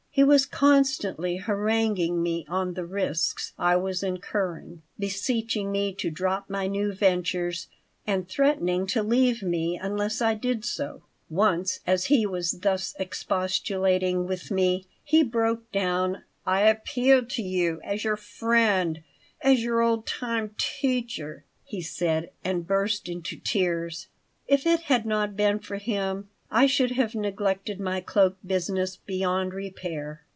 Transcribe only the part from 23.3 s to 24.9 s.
tears If it